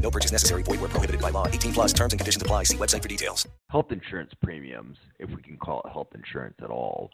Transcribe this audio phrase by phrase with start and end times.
[0.00, 0.62] No purchase necessary.
[0.62, 1.46] Void where prohibited by law.
[1.46, 2.64] 18 plus terms and conditions apply.
[2.64, 3.46] See website for details.
[3.68, 7.10] Health insurance premiums, if we can call it health insurance at all,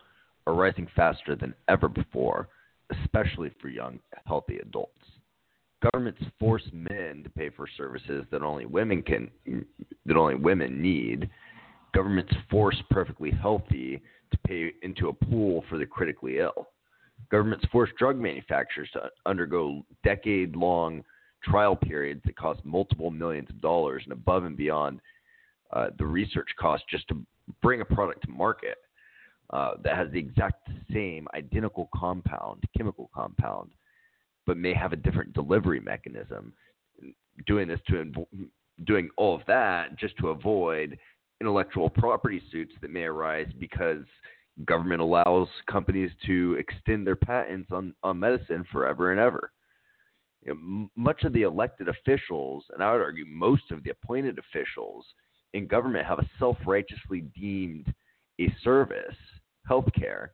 [0.46, 2.48] are rising faster than ever before,
[3.02, 4.92] especially for young, healthy adults.
[5.92, 9.30] Governments force men to pay for services that only women can
[10.06, 11.28] that only women need.
[11.94, 16.68] Governments force perfectly healthy to pay into a pool for the critically ill.
[17.30, 21.02] Governments force drug manufacturers to undergo decade-long
[21.46, 25.00] trial periods that cost multiple millions of dollars and above and beyond
[25.72, 27.20] uh, the research cost just to
[27.62, 28.78] bring a product to market
[29.50, 33.70] uh, that has the exact same identical compound, chemical compound,
[34.46, 36.52] but may have a different delivery mechanism.
[37.46, 38.12] Doing this to
[38.84, 40.98] doing all of that just to avoid
[41.40, 44.04] intellectual property suits that may arise because
[44.64, 49.52] government allows companies to extend their patents on, on medicine forever and ever.
[50.46, 54.38] You know, much of the elected officials, and I would argue most of the appointed
[54.38, 55.04] officials
[55.54, 57.92] in government, have a self righteously deemed
[58.40, 59.16] a service,
[59.68, 60.28] healthcare,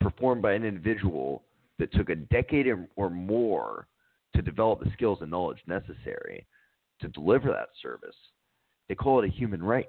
[0.00, 1.44] performed by an individual
[1.78, 2.66] that took a decade
[2.96, 3.86] or more
[4.34, 6.46] to develop the skills and knowledge necessary
[7.00, 8.16] to deliver that service.
[8.88, 9.88] They call it a human right.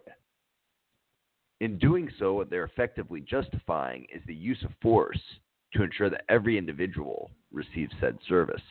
[1.62, 5.22] In doing so, what they're effectively justifying is the use of force
[5.74, 8.62] to ensure that every individual receives said service.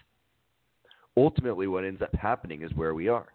[1.16, 3.28] Ultimately, what ends up happening is where we are.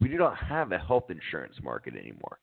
[0.00, 2.38] We do not have a health insurance market anymore.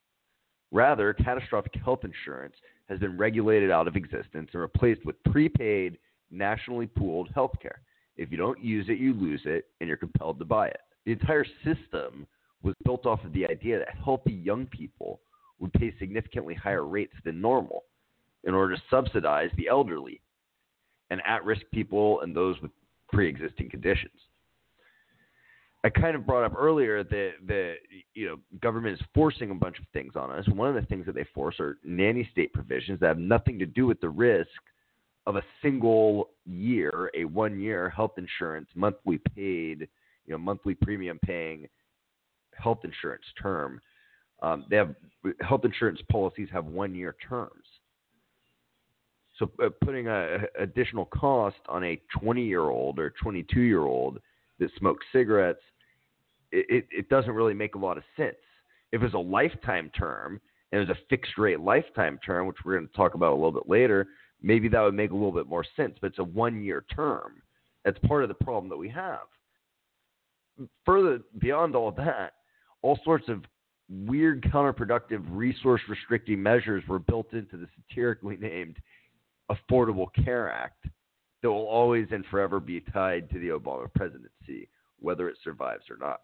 [0.71, 2.55] Rather, catastrophic health insurance
[2.89, 5.97] has been regulated out of existence and replaced with prepaid,
[6.29, 7.81] nationally pooled health care.
[8.17, 10.79] If you don't use it, you lose it, and you're compelled to buy it.
[11.05, 12.27] The entire system
[12.63, 15.21] was built off of the idea that healthy young people
[15.59, 17.83] would pay significantly higher rates than normal
[18.43, 20.21] in order to subsidize the elderly
[21.09, 22.71] and at risk people and those with
[23.11, 24.20] pre existing conditions.
[25.83, 27.75] I kind of brought up earlier that the
[28.13, 30.47] you know government is forcing a bunch of things on us.
[30.47, 33.65] One of the things that they force are nanny state provisions that have nothing to
[33.65, 34.49] do with the risk
[35.25, 39.87] of a single year, a one year health insurance monthly paid,
[40.25, 41.67] you know, monthly premium paying
[42.53, 43.81] health insurance term.
[44.43, 44.95] Um, they have
[45.41, 47.65] health insurance policies have one year terms.
[49.37, 50.11] So uh, putting a,
[50.59, 54.19] a additional cost on a 20 year old or 22 year old
[54.59, 55.61] that smokes cigarettes,
[56.51, 58.35] it, it doesn't really make a lot of sense.
[58.91, 60.41] If it's a lifetime term
[60.71, 63.51] and it's a fixed rate lifetime term, which we're going to talk about a little
[63.51, 64.07] bit later,
[64.41, 65.97] maybe that would make a little bit more sense.
[66.01, 67.41] But it's a one year term.
[67.85, 69.19] That's part of the problem that we have.
[70.85, 72.33] Further beyond all that,
[72.81, 73.43] all sorts of
[73.89, 78.77] weird counterproductive resource restricting measures were built into the satirically named
[79.51, 80.85] Affordable Care Act
[81.41, 84.69] that will always and forever be tied to the Obama presidency,
[85.01, 86.21] whether it survives or not.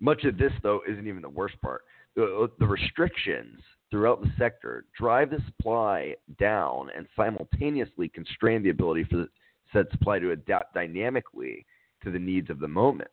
[0.00, 1.82] Much of this, though, isn't even the worst part.
[2.14, 3.60] The, the restrictions
[3.90, 9.28] throughout the sector drive the supply down and simultaneously constrain the ability for the
[9.72, 11.66] said supply to adapt dynamically
[12.02, 13.10] to the needs of the moment.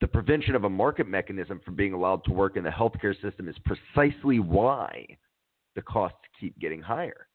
[0.00, 3.48] The prevention of a market mechanism from being allowed to work in the healthcare system
[3.48, 5.06] is precisely why
[5.74, 7.28] the costs keep getting higher.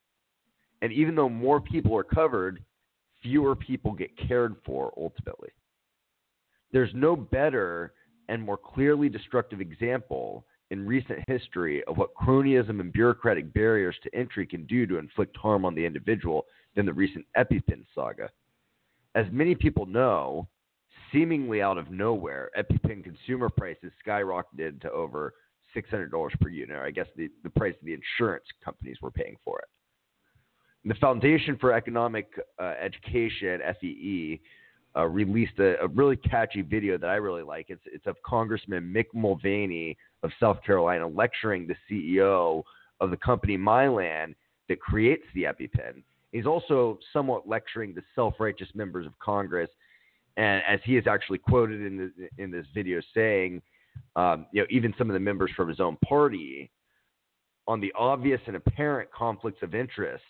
[0.81, 2.63] And even though more people are covered,
[3.21, 5.49] fewer people get cared for ultimately.
[6.71, 7.93] There's no better
[8.29, 14.15] and more clearly destructive example in recent history of what cronyism and bureaucratic barriers to
[14.15, 16.45] entry can do to inflict harm on the individual
[16.75, 18.29] than the recent EpiPen saga.
[19.13, 20.47] As many people know,
[21.11, 25.33] seemingly out of nowhere, EpiPen consumer prices skyrocketed to over
[25.75, 26.78] $600 per unit.
[26.78, 29.67] or I guess the, the price the insurance companies were paying for it.
[30.85, 32.28] The Foundation for Economic
[32.59, 34.41] uh, Education, FEE,
[34.96, 37.67] uh, released a, a, really catchy video that I really like.
[37.70, 42.64] It's, it's of Congressman Mick Mulvaney of South Carolina lecturing the CEO
[42.99, 44.35] of the company Mylan
[44.67, 46.03] that creates the EpiPen.
[46.32, 49.70] He's also somewhat lecturing the self-righteous members of Congress,
[50.38, 53.61] and as he is actually quoted in the, in this video saying,
[54.16, 56.72] um, you know, even some of the members from his own party,
[57.67, 60.23] on the obvious and apparent conflicts of interest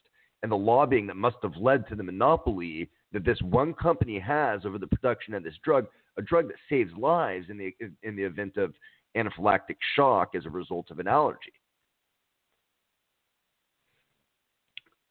[0.44, 4.66] and the lobbying that must have led to the monopoly that this one company has
[4.66, 5.88] over the production of this drug,
[6.18, 8.74] a drug that saves lives in the in the event of
[9.16, 11.54] anaphylactic shock as a result of an allergy.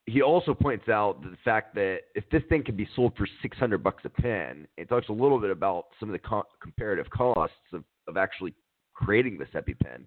[0.07, 3.79] He also points out the fact that if this thing can be sold for 600
[3.79, 7.55] bucks a pen, it talks a little bit about some of the co- comparative costs
[7.73, 8.55] of, of actually
[8.93, 10.03] creating this EpiPen.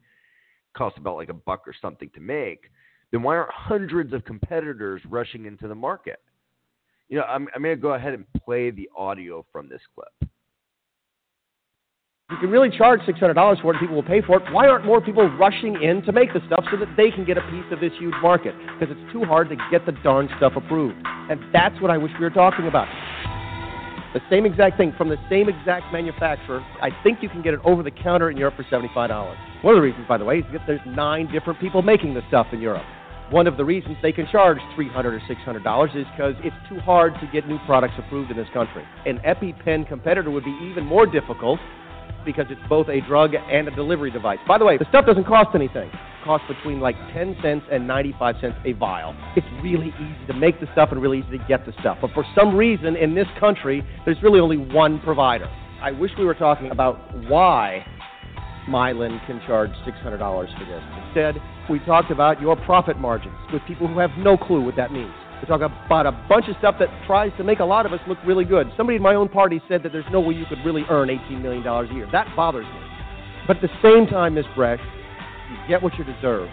[0.75, 2.69] Costs about like a buck or something to make.
[3.11, 6.19] Then why aren't hundreds of competitors rushing into the market?
[7.13, 10.31] You know, I'm, I'm going to go ahead and play the audio from this clip.
[12.31, 14.51] You can really charge $600 for it, and people will pay for it.
[14.51, 17.37] Why aren't more people rushing in to make the stuff so that they can get
[17.37, 18.55] a piece of this huge market?
[18.79, 20.95] Because it's too hard to get the darn stuff approved.
[21.05, 22.87] And that's what I wish we were talking about.
[24.15, 26.65] The same exact thing from the same exact manufacturer.
[26.81, 28.89] I think you can get it over the counter in Europe for $75.
[29.61, 32.21] One of the reasons, by the way, is that there's nine different people making the
[32.29, 32.87] stuff in Europe.
[33.33, 37.15] One of the reasons they can charge 300 or $600 is because it's too hard
[37.15, 38.83] to get new products approved in this country.
[39.07, 41.59] An EpiPen competitor would be even more difficult
[42.23, 44.37] because it's both a drug and a delivery device.
[44.47, 45.89] By the way, the stuff doesn't cost anything.
[45.89, 49.15] It costs between like 10 cents and 95 cents a vial.
[49.35, 51.97] It's really easy to make the stuff and really easy to get the stuff.
[52.01, 55.49] But for some reason in this country, there's really only one provider.
[55.81, 57.83] I wish we were talking about why
[58.67, 60.83] Mylan can charge $600 for this.
[61.07, 64.91] Instead, we talked about your profit margins with people who have no clue what that
[64.91, 65.13] means.
[65.41, 67.99] We talk about a bunch of stuff that tries to make a lot of us
[68.07, 68.71] look really good.
[68.77, 71.41] Somebody in my own party said that there's no way you could really earn $18
[71.41, 72.07] million a year.
[72.11, 72.79] That bothers me.
[73.45, 74.45] But at the same time, Ms.
[74.55, 74.79] Bresch,
[75.51, 76.47] you get what you deserve.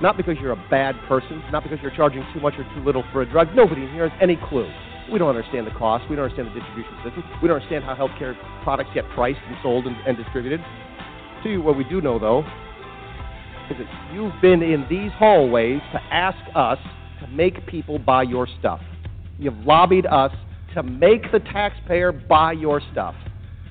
[0.00, 3.02] Not because you're a bad person, not because you're charging too much or too little
[3.12, 3.48] for a drug.
[3.56, 4.70] Nobody in here has any clue.
[5.10, 6.04] We don't understand the cost.
[6.08, 7.24] We don't understand the distribution system.
[7.42, 10.60] We don't understand how healthcare products get priced and sold and, and distributed.
[11.42, 12.40] To you, what we do know, though,
[13.70, 16.78] is that you've been in these hallways to ask us
[17.20, 18.80] to make people buy your stuff.
[19.38, 20.32] You've lobbied us
[20.74, 23.14] to make the taxpayer buy your stuff.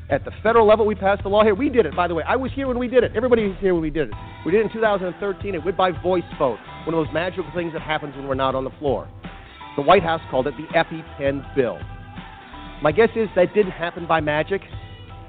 [0.09, 1.55] At the federal level, we passed the law here.
[1.55, 2.23] We did it, by the way.
[2.27, 3.11] I was here when we did it.
[3.15, 4.13] Everybody was here when we did it.
[4.45, 5.55] We did it in 2013.
[5.55, 8.53] It went by voice vote, one of those magical things that happens when we're not
[8.53, 9.09] on the floor.
[9.75, 11.79] The White House called it the EpiPen bill.
[12.83, 14.61] My guess is that didn't happen by magic.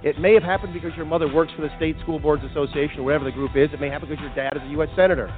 [0.03, 3.05] It may have happened because your mother works for the State School Boards Association or
[3.05, 3.71] whatever the group is.
[3.73, 4.89] It may happen because your dad is a U.S.
[4.97, 5.35] Senator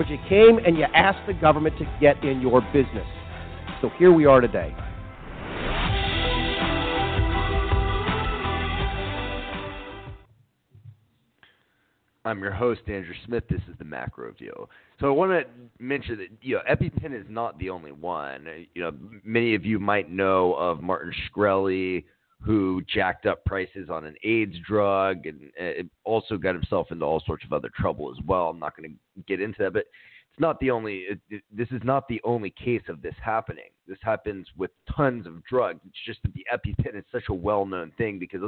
[0.00, 3.06] but you came and you asked the government to get in your business.
[3.82, 4.74] So here we are today.
[12.24, 13.44] I'm your host, Andrew Smith.
[13.50, 14.66] This is the Macro View.
[15.00, 15.44] So I want to
[15.78, 18.46] mention that you know EpiPen is not the only one.
[18.72, 18.92] You know,
[19.22, 22.04] many of you might know of Martin Shkreli,
[22.42, 27.44] who jacked up prices on an AIDS drug and also got himself into all sorts
[27.44, 28.48] of other trouble as well.
[28.48, 29.84] I'm not going to get into that, but
[30.32, 31.06] it's not the only.
[31.52, 33.70] This is not the only case of this happening.
[33.86, 35.80] This happens with tons of drugs.
[35.86, 38.40] It's just that the EpiPen is such a well-known thing because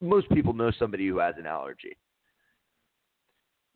[0.00, 1.96] most people know somebody who has an allergy.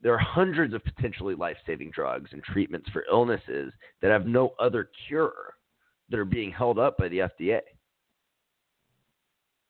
[0.03, 4.91] There are hundreds of potentially life-saving drugs and treatments for illnesses that have no other
[5.09, 5.55] cure
[6.09, 7.61] that are being held up by the FDA.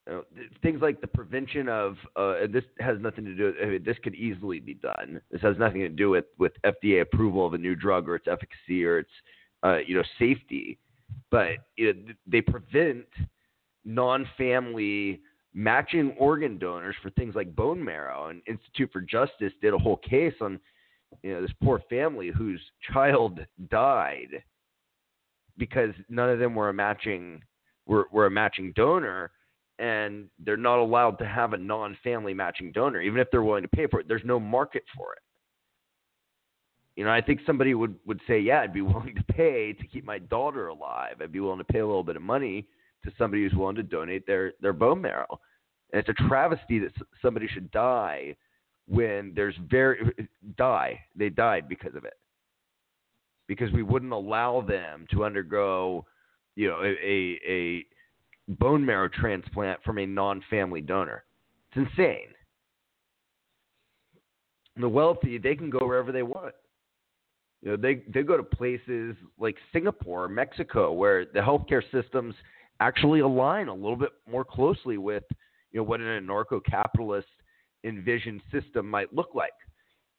[0.07, 0.23] Know,
[0.63, 3.53] things like the prevention of uh, this has nothing to do.
[3.61, 5.21] I mean, this could easily be done.
[5.29, 8.27] This has nothing to do with with FDA approval of a new drug or its
[8.27, 9.11] efficacy or its
[9.63, 10.79] uh, you know safety,
[11.29, 13.05] but you know, they prevent
[13.85, 15.21] non-family
[15.53, 18.29] matching organ donors for things like bone marrow.
[18.29, 20.59] And Institute for Justice did a whole case on
[21.21, 22.61] you know this poor family whose
[22.91, 24.43] child died
[25.57, 27.41] because none of them were a matching
[27.85, 29.31] were, were a matching donor
[29.81, 33.67] and they're not allowed to have a non-family matching donor, even if they're willing to
[33.67, 34.07] pay for it.
[34.07, 35.19] There's no market for it.
[36.95, 39.87] You know, I think somebody would would say, yeah, I'd be willing to pay to
[39.87, 41.15] keep my daughter alive.
[41.19, 42.67] I'd be willing to pay a little bit of money
[43.03, 45.39] to somebody who's willing to donate their their bone marrow.
[45.91, 48.35] And it's a travesty that somebody should die
[48.87, 49.99] when there's very
[50.57, 50.99] die.
[51.15, 52.13] They died because of it.
[53.47, 56.05] Because we wouldn't allow them to undergo,
[56.55, 57.85] you know, a a, a
[58.47, 61.23] bone marrow transplant from a non-family donor.
[61.71, 62.27] It's insane.
[64.77, 66.55] The wealthy, they can go wherever they want.
[67.61, 72.33] You know, they they go to places like Singapore, Mexico, where the healthcare systems
[72.79, 75.23] actually align a little bit more closely with
[75.71, 77.27] you know what an anarcho-capitalist
[77.83, 79.53] envisioned system might look like,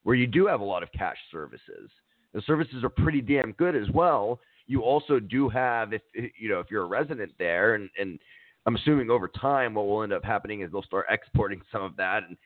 [0.05, 1.91] where you do have a lot of cash services.
[2.33, 6.61] The services are pretty damn good as well, you also do have if you know
[6.61, 8.19] if you're a resident there and and
[8.67, 11.97] I'm assuming over time what will end up happening is they'll start exporting some of
[11.97, 12.37] that and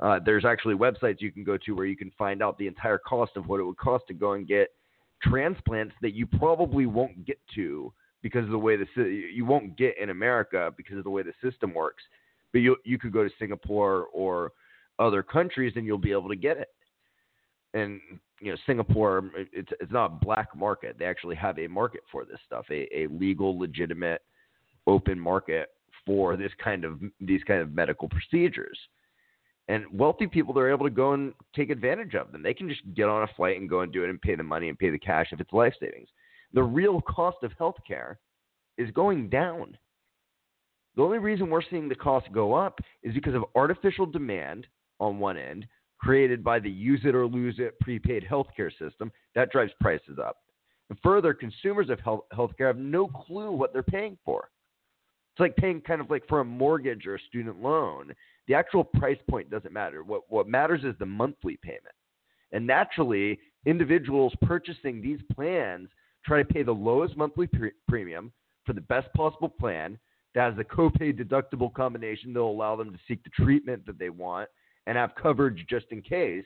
[0.00, 2.98] uh, there's actually websites you can go to where you can find out the entire
[2.98, 4.68] cost of what it would cost to go and get
[5.22, 8.86] transplants that you probably won't get to because of the way the
[9.32, 12.02] you won't get in America because of the way the system works.
[12.52, 14.52] But you you could go to Singapore or
[14.98, 16.68] other countries, and you'll be able to get it.
[17.74, 18.00] And
[18.40, 20.96] you know, Singapore, um, it's it's not a black market.
[20.98, 24.22] They actually have a market for this stuff, a, a legal, legitimate,
[24.86, 25.68] open market
[26.06, 28.78] for this kind of these kind of medical procedures.
[29.68, 32.42] And wealthy people, they're able to go and take advantage of them.
[32.42, 34.42] They can just get on a flight and go and do it and pay the
[34.42, 36.08] money and pay the cash if it's life savings.
[36.54, 38.16] The real cost of healthcare
[38.78, 39.76] is going down.
[40.96, 44.66] The only reason we're seeing the cost go up is because of artificial demand
[44.98, 45.66] on one end,
[46.00, 49.12] created by the use it or lose it prepaid healthcare system.
[49.34, 50.38] That drives prices up.
[50.88, 54.48] And further, consumers of health healthcare have no clue what they're paying for.
[55.32, 58.12] It's like paying kind of like for a mortgage or a student loan.
[58.48, 60.02] The actual price point doesn't matter.
[60.02, 61.94] What what matters is the monthly payment.
[62.52, 65.88] And naturally, individuals purchasing these plans
[66.24, 68.32] try to pay the lowest monthly pre- premium
[68.64, 69.98] for the best possible plan
[70.34, 73.98] that has the copay deductible combination that will allow them to seek the treatment that
[73.98, 74.48] they want
[74.86, 76.44] and have coverage just in case.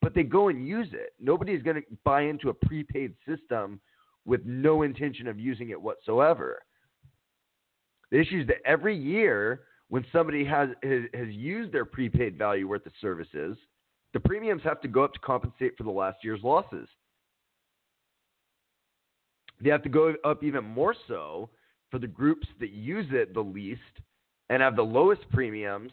[0.00, 1.14] But they go and use it.
[1.20, 3.80] Nobody's going to buy into a prepaid system
[4.24, 6.62] with no intention of using it whatsoever.
[8.10, 12.86] The issue is that every year when somebody has, has, used their prepaid value worth
[12.86, 13.56] of services,
[14.12, 16.88] the premiums have to go up to compensate for the last year's losses.
[19.60, 21.50] They have to go up even more so
[21.90, 23.80] for the groups that use it the least
[24.50, 25.92] and have the lowest premiums.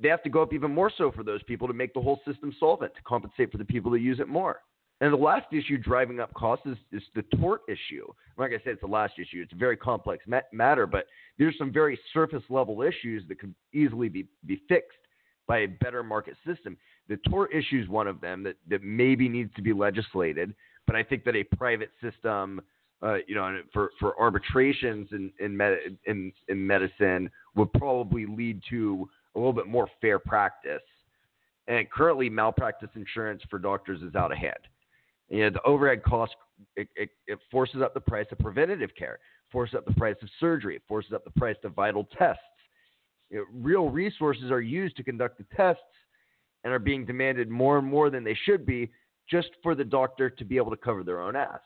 [0.00, 2.20] They have to go up even more so for those people to make the whole
[2.26, 4.60] system solvent to compensate for the people that use it more.
[5.00, 8.06] And the last issue driving up costs is, is the tort issue.
[8.38, 9.42] Like I said, it's the last issue.
[9.42, 11.06] It's a very complex matter, but
[11.38, 14.98] there's some very surface level issues that could easily be, be fixed
[15.46, 16.78] by a better market system.
[17.08, 20.54] The tort issue is one of them that, that maybe needs to be legislated,
[20.86, 22.60] but I think that a private system,
[23.02, 28.62] uh, you know, for, for arbitrations in, in, med- in, in medicine would probably lead
[28.70, 30.82] to a little bit more fair practice.
[31.68, 34.58] And currently, malpractice insurance for doctors is out of hand
[35.28, 36.34] you know, the overhead cost
[36.76, 39.18] it, it, it, forces up the price of preventative care,
[39.50, 42.42] forces up the price of surgery, it forces up the price of vital tests.
[43.30, 45.82] You know, real resources are used to conduct the tests
[46.64, 48.90] and are being demanded more and more than they should be
[49.28, 51.60] just for the doctor to be able to cover their own ass.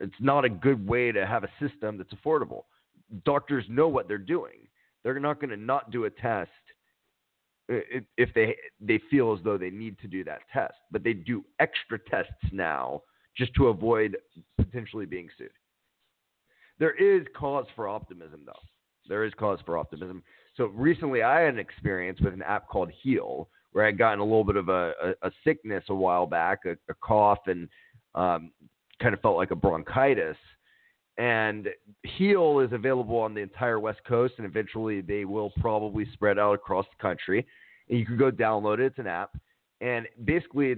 [0.00, 2.64] It's not a good way to have a system that's affordable.
[3.24, 4.67] Doctors know what they're doing.
[5.08, 6.50] They're not going to not do a test
[7.66, 11.42] if they they feel as though they need to do that test, but they do
[11.60, 13.00] extra tests now
[13.34, 14.18] just to avoid
[14.58, 15.48] potentially being sued.
[16.78, 18.52] There is cause for optimism, though.
[19.08, 20.22] There is cause for optimism.
[20.58, 24.20] So recently, I had an experience with an app called Heal, where I would gotten
[24.20, 27.66] a little bit of a, a, a sickness a while back, a, a cough, and
[28.14, 28.52] um,
[29.00, 30.36] kind of felt like a bronchitis.
[31.18, 31.68] And
[32.04, 36.54] Heal is available on the entire West Coast, and eventually they will probably spread out
[36.54, 37.44] across the country.
[37.88, 38.86] And you can go download it.
[38.86, 39.36] It's an app,
[39.80, 40.76] and basically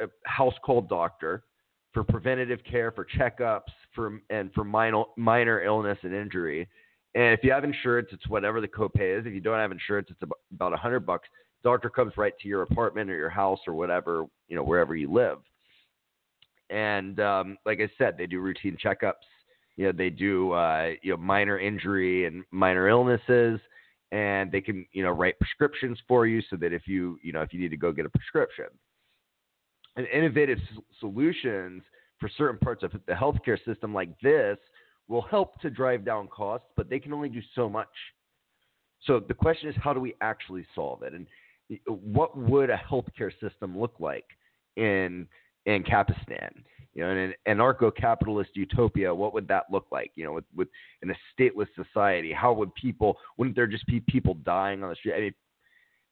[0.00, 1.44] a house call doctor
[1.92, 6.66] for preventative care, for checkups, for and for minor minor illness and injury.
[7.14, 9.26] And if you have insurance, it's whatever the copay is.
[9.26, 10.22] If you don't have insurance, it's
[10.54, 11.28] about a hundred bucks.
[11.62, 15.12] Doctor comes right to your apartment or your house or whatever you know wherever you
[15.12, 15.38] live.
[16.70, 19.26] And um, like I said, they do routine checkups
[19.76, 23.60] you know they do uh, you know minor injury and minor illnesses
[24.12, 27.40] and they can you know write prescriptions for you so that if you you know
[27.40, 28.66] if you need to go get a prescription.
[29.96, 30.58] And innovative
[31.00, 31.82] solutions
[32.18, 34.56] for certain parts of the healthcare system like this
[35.06, 37.88] will help to drive down costs but they can only do so much.
[39.04, 41.12] So the question is how do we actually solve it?
[41.14, 41.26] And
[41.86, 44.26] what would a healthcare system look like
[44.76, 45.26] in
[45.66, 46.62] in Kapistan?
[46.94, 50.12] You know, in an anarcho-capitalist utopia, what would that look like?
[50.14, 50.68] You know, with, with
[51.00, 53.16] in a stateless society, how would people?
[53.38, 55.14] Wouldn't there just be people dying on the street?
[55.14, 55.34] I mean,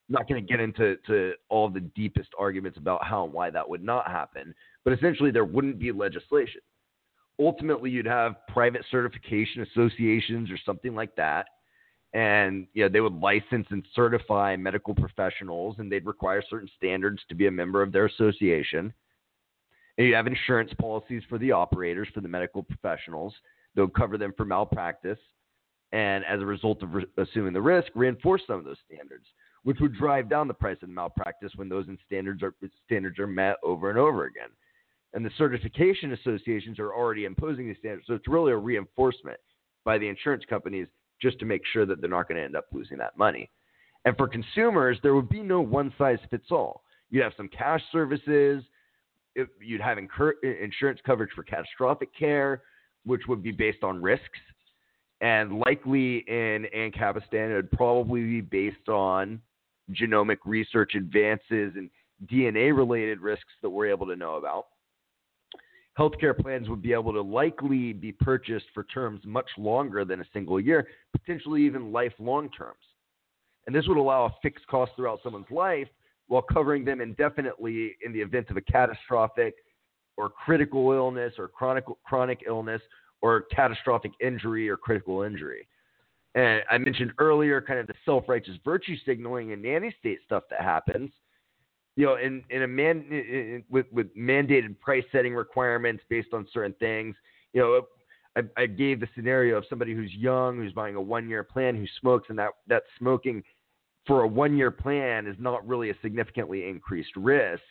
[0.09, 3.51] I'm not going to get into to all the deepest arguments about how and why
[3.51, 4.55] that would not happen,
[4.85, 6.63] but essentially there wouldn't be legislation.
[7.39, 11.47] Ultimately, you'd have private certification associations or something like that,
[12.15, 17.21] and you know, they would license and certify medical professionals, and they'd require certain standards
[17.29, 18.95] to be a member of their association
[19.97, 23.35] you have insurance policies for the operators, for the medical professionals.
[23.75, 25.19] They'll cover them for malpractice.
[25.93, 29.27] And as a result of re- assuming the risk, reinforce some of those standards,
[29.65, 32.55] which would drive down the price of the malpractice when those standards are,
[32.87, 34.49] standards are met over and over again.
[35.13, 38.07] And the certification associations are already imposing these standards.
[38.07, 39.41] So it's really a reinforcement
[39.85, 40.87] by the insurance companies
[41.21, 43.51] just to make sure that they're not going to end up losing that money.
[44.05, 46.85] And for consumers, there would be no one size fits all.
[47.11, 48.63] You'd have some cash services,
[49.61, 52.63] you'd have incur- insurance coverage for catastrophic care,
[53.05, 54.39] which would be based on risks,
[55.21, 59.41] and likely in Ancapistan it would probably be based on
[59.93, 61.91] genomic research advances and
[62.27, 64.67] DNA related risks that we're able to know about.
[65.99, 70.25] Healthcare plans would be able to likely be purchased for terms much longer than a
[70.33, 72.79] single year, potentially even lifelong terms.
[73.67, 75.89] And this would allow a fixed cost throughout someone's life
[76.31, 79.53] while covering them indefinitely in the event of a catastrophic
[80.17, 82.81] or critical illness or chronic chronic illness
[83.21, 85.67] or catastrophic injury or critical injury.
[86.37, 90.61] And I mentioned earlier kind of the self-righteous virtue signaling and nanny state stuff that
[90.61, 91.11] happens.
[91.97, 96.47] You know, in, in a man in, with with mandated price setting requirements based on
[96.53, 97.17] certain things.
[97.53, 97.87] You know,
[98.37, 101.87] I, I gave the scenario of somebody who's young, who's buying a one-year plan, who
[102.01, 103.43] smokes, and that that smoking
[104.07, 107.63] for a one-year plan is not really a significantly increased risk.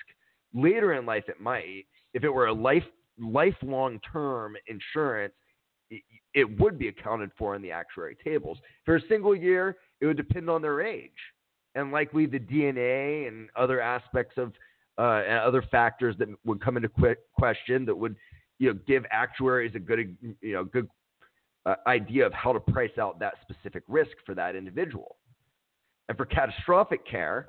[0.53, 1.85] Later in life, it might.
[2.13, 2.83] If it were a life
[3.19, 5.33] lifelong term insurance,
[6.33, 8.59] it would be accounted for in the actuary tables.
[8.85, 11.11] For a single year, it would depend on their age
[11.75, 14.53] and likely the DNA and other aspects of
[14.97, 16.89] uh, and other factors that would come into
[17.33, 18.15] question that would
[18.57, 20.87] you know give actuaries a good you know good
[21.65, 25.17] uh, idea of how to price out that specific risk for that individual.
[26.09, 27.47] And for catastrophic care,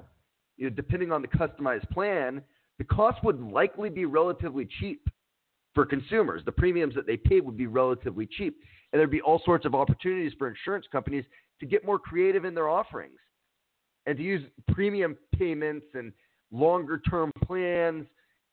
[0.57, 2.43] you know, depending on the customized plan,
[2.79, 5.09] the cost would likely be relatively cheap
[5.75, 6.43] for consumers.
[6.45, 8.63] The premiums that they pay would be relatively cheap.
[8.93, 11.25] And there'd be all sorts of opportunities for insurance companies
[11.61, 13.19] to get more creative in their offerings
[14.07, 16.13] and to use premium payments and
[16.51, 18.07] longer term plans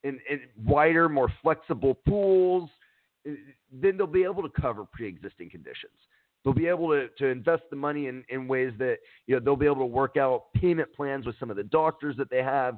[0.03, 2.69] and, and wider, more flexible pools.
[3.27, 3.31] Eh,
[3.71, 5.91] then they'll be able to cover pre existing conditions.
[6.47, 9.57] They'll be able to, to invest the money in, in ways that you know they'll
[9.57, 12.77] be able to work out payment plans with some of the doctors that they have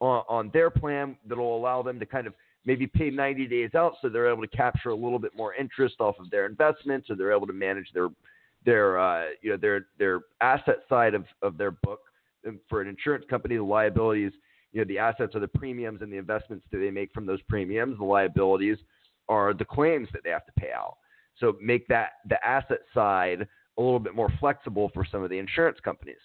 [0.00, 2.32] on, on their plan that'll allow them to kind of
[2.64, 5.96] maybe pay 90 days out so they're able to capture a little bit more interest
[6.00, 8.08] off of their investments or they're able to manage their
[8.64, 12.00] their uh, you know their their asset side of, of their book.
[12.44, 14.32] And for an insurance company the liabilities
[14.72, 17.42] you know the assets are the premiums and the investments that they make from those
[17.50, 18.78] premiums the liabilities
[19.28, 20.96] are the claims that they have to pay out
[21.40, 23.48] so make that the asset side
[23.78, 26.20] a little bit more flexible for some of the insurance companies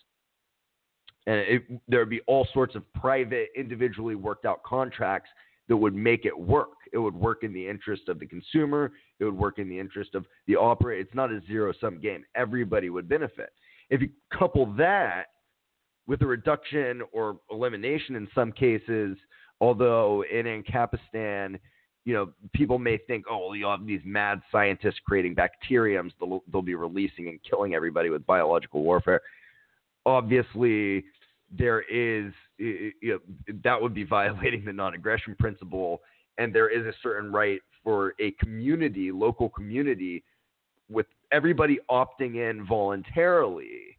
[1.28, 5.30] and it, there would be all sorts of private individually worked out contracts
[5.67, 6.69] that would make it work.
[6.93, 8.91] It would work in the interest of the consumer.
[9.19, 11.01] It would work in the interest of the operator.
[11.01, 12.23] It's not a zero sum game.
[12.36, 13.49] Everybody would benefit.
[13.89, 15.25] If you couple that
[16.08, 19.17] with a reduction or elimination in some cases,
[19.60, 21.60] although in Ancapistan,
[22.06, 26.44] you know, people may think, oh, well, you have these mad scientists creating bacteriums they'll,
[26.52, 29.22] they'll be releasing and killing everybody with biological warfare.
[30.06, 31.04] Obviously,
[31.52, 33.20] there is you know,
[33.63, 36.02] that would be violating the non-aggression principle,
[36.38, 40.24] and there is a certain right for a community, local community,
[40.89, 43.98] with everybody opting in voluntarily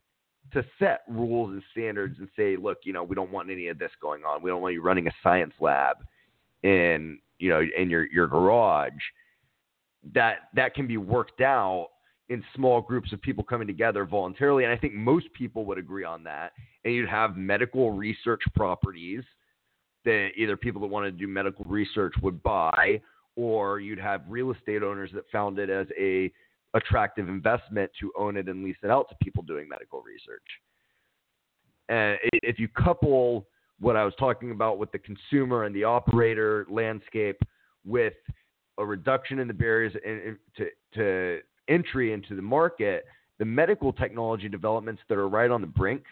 [0.52, 3.78] to set rules and standards and say, look, you know, we don't want any of
[3.78, 4.42] this going on.
[4.42, 5.96] We don't want you running a science lab
[6.62, 8.92] in you know in your your garage.
[10.14, 11.88] That that can be worked out
[12.28, 14.64] in small groups of people coming together voluntarily.
[14.64, 16.52] And I think most people would agree on that.
[16.84, 19.22] And you'd have medical research properties
[20.04, 23.00] that either people that wanted to do medical research would buy,
[23.36, 26.32] or you'd have real estate owners that found it as a
[26.74, 30.42] attractive investment to own it and lease it out to people doing medical research.
[31.88, 33.46] And if you couple
[33.80, 37.38] what I was talking about with the consumer and the operator landscape
[37.84, 38.14] with
[38.78, 39.92] a reduction in the barriers
[40.56, 43.04] to, to entry into the market,
[43.38, 46.02] the medical technology developments that are right on the brink,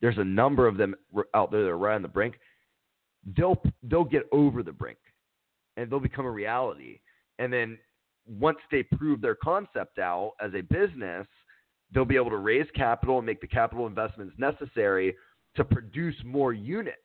[0.00, 0.94] there's a number of them
[1.34, 2.38] out there that are right on the brink.
[3.36, 4.98] They'll they'll get over the brink,
[5.76, 7.00] and they'll become a reality.
[7.38, 7.78] And then
[8.26, 11.26] once they prove their concept out as a business,
[11.92, 15.14] they'll be able to raise capital and make the capital investments necessary
[15.56, 16.96] to produce more units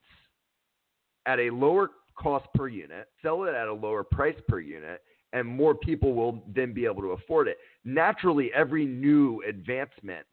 [1.25, 5.01] at a lower cost per unit, sell it at a lower price per unit,
[5.34, 7.58] and more people will then be able to afford it.
[7.84, 10.25] Naturally, every new advancement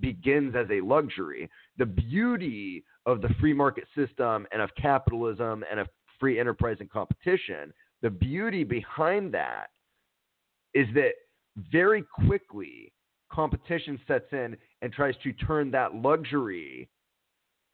[0.00, 1.48] begins as a luxury.
[1.78, 6.90] The beauty of the free market system and of capitalism and of free enterprise and
[6.90, 9.68] competition, the beauty behind that
[10.74, 11.12] is that
[11.70, 12.92] very quickly
[13.32, 16.88] competition sets in and tries to turn that luxury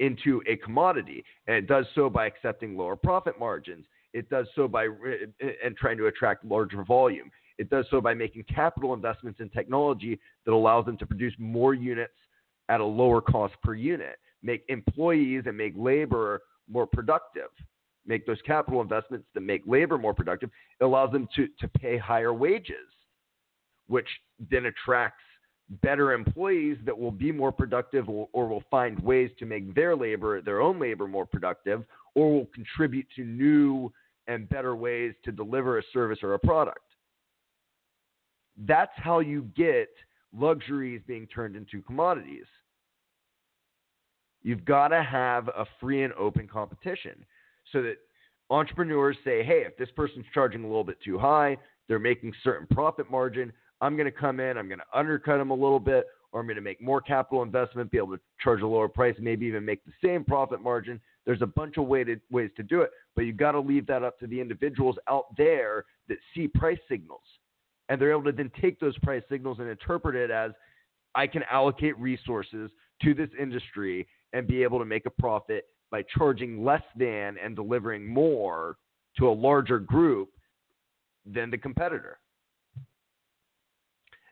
[0.00, 1.24] into a commodity.
[1.46, 3.86] And it does so by accepting lower profit margins.
[4.12, 7.30] It does so by eh, and trying to attract larger volume.
[7.58, 11.74] It does so by making capital investments in technology that allows them to produce more
[11.74, 12.12] units
[12.68, 17.48] at a lower cost per unit, make employees and make labor more productive,
[18.06, 20.50] make those capital investments that make labor more productive.
[20.80, 22.88] It allows them to, to pay higher wages,
[23.86, 24.08] which
[24.50, 25.22] then attracts
[25.82, 29.96] better employees that will be more productive or, or will find ways to make their
[29.96, 33.92] labor, their own labor, more productive, or will contribute to new
[34.28, 36.80] and better ways to deliver a service or a product.
[38.66, 39.88] That's how you get
[40.36, 42.46] luxuries being turned into commodities.
[44.42, 47.24] You've got to have a free and open competition
[47.72, 47.96] so that
[48.48, 51.56] entrepreneurs say, hey, if this person's charging a little bit too high,
[51.88, 55.50] they're making certain profit margin, I'm going to come in, I'm going to undercut them
[55.50, 58.62] a little bit, or I'm going to make more capital investment, be able to charge
[58.62, 61.00] a lower price, maybe even make the same profit margin.
[61.24, 63.86] There's a bunch of way to, ways to do it, but you got to leave
[63.88, 67.22] that up to the individuals out there that see price signals.
[67.88, 70.52] And they're able to then take those price signals and interpret it as
[71.14, 72.70] I can allocate resources
[73.02, 77.54] to this industry and be able to make a profit by charging less than and
[77.54, 78.76] delivering more
[79.18, 80.30] to a larger group
[81.24, 82.18] than the competitor.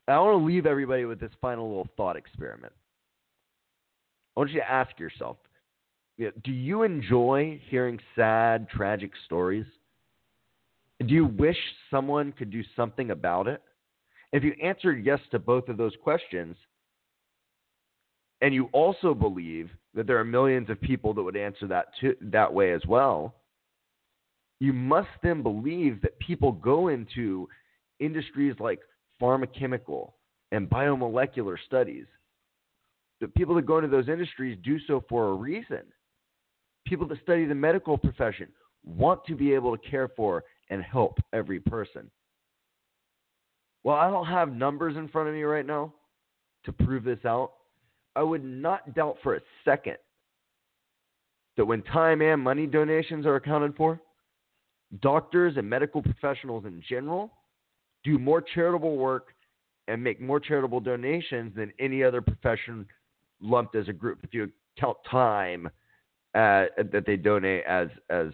[0.07, 2.73] I want to leave everybody with this final little thought experiment.
[4.37, 5.37] I want you to ask yourself
[6.19, 9.67] do you enjoy hearing sad, tragic stories?
[11.01, 11.57] Do you wish
[11.91, 13.61] someone could do something about it?
[14.33, 16.57] If you answered yes to both of those questions,
[18.43, 22.15] and you also believe that there are millions of people that would answer that to,
[22.21, 23.35] that way as well,
[24.61, 27.49] you must then believe that people go into
[27.99, 28.81] industries like
[29.19, 30.15] pharmaceutical
[30.53, 32.07] and biomolecular studies.
[33.21, 35.83] The people that go into those industries do so for a reason.
[36.87, 38.49] People that study the medical profession
[38.85, 42.11] want to be able to care for and help every person.
[43.83, 45.93] Well, I don't have numbers in front of me right now
[46.65, 47.53] to prove this out.
[48.17, 49.97] I would not doubt for a second
[51.57, 54.01] that when time and money donations are accounted for,
[55.01, 57.33] doctors and medical professionals in general
[58.05, 59.35] do more charitable work
[59.89, 62.87] and make more charitable donations than any other profession
[63.41, 64.21] lumped as a group.
[64.23, 65.67] If you count time
[66.35, 68.29] uh, that they donate as as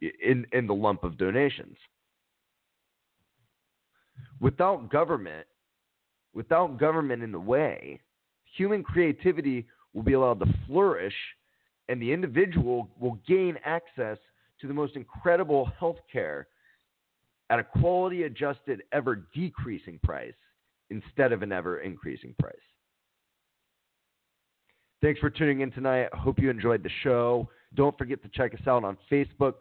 [0.00, 1.76] in in the lump of donations,
[4.40, 5.46] without government,
[6.34, 8.00] without government in the way,
[8.56, 11.14] human creativity will be allowed to flourish,
[11.88, 14.18] and the individual will gain access
[14.60, 16.46] to the most incredible health care
[17.50, 20.34] at a quality adjusted, ever decreasing price
[20.90, 22.54] instead of an ever increasing price.
[25.02, 26.08] Thanks for tuning in tonight.
[26.12, 27.48] I hope you enjoyed the show.
[27.74, 29.54] Don't forget to check us out on Facebook.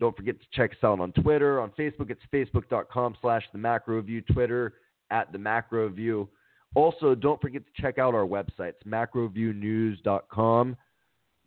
[0.00, 1.60] Don't forget to check us out on Twitter.
[1.60, 4.74] On Facebook, it's facebook.com slash the macro view, Twitter
[5.10, 6.28] at the macro view.
[6.74, 10.76] Also, don't forget to check out our websites, macroviewnews.com,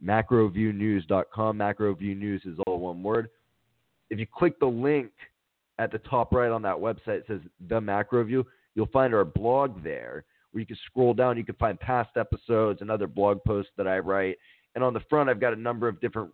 [0.05, 1.57] macroviewnews.com.
[1.57, 3.29] Macroviewnews is all one word
[4.09, 5.11] if you click the link
[5.79, 8.45] at the top right on that website, it says the macro view.
[8.75, 11.37] You'll find our blog there where you can scroll down.
[11.37, 14.37] You can find past episodes and other blog posts that I write.
[14.75, 16.31] And on the front, I've got a number of different,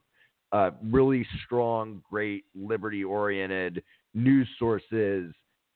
[0.51, 3.83] uh, really strong, great, liberty oriented
[4.13, 5.33] news sources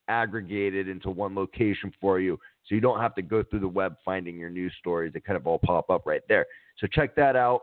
[0.09, 2.39] aggregated into one location for you.
[2.65, 5.13] So you don't have to go through the web finding your news stories.
[5.13, 6.45] They kind of all pop up right there.
[6.77, 7.61] So check that out.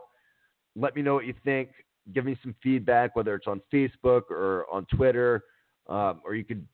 [0.75, 1.69] Let me know what you think
[2.13, 5.43] give me some feedback, whether it's on Facebook or on Twitter,
[5.87, 6.65] um, or you could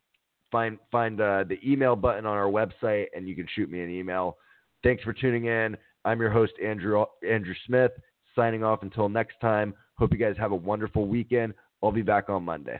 [0.52, 3.89] find find uh, the email button on our website and you can shoot me an
[3.89, 4.38] email.
[4.84, 5.78] Thanks for tuning in.
[6.06, 7.91] I'm your host Andrew Andrew Smith.
[8.36, 9.74] Signing off until next time.
[9.98, 11.54] Hope you guys have a wonderful weekend.
[11.84, 12.80] I'll be back on Monday.